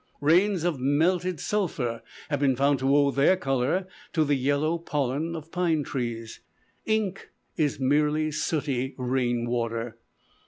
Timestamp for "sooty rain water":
8.31-9.99